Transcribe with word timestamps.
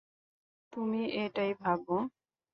তুমি 0.73 1.01
এটাই 1.15 1.51
ভাবো। 1.61 1.95